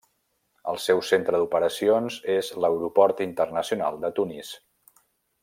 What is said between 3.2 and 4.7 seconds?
Internacional de Tunis.